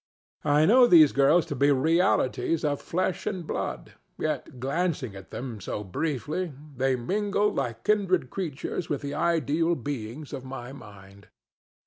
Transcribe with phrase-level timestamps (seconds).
[0.43, 5.61] I know these girls to be realities of flesh and blood, yet, glancing at them
[5.61, 11.27] so briefly, they mingle like kindred creatures with the ideal beings of my mind.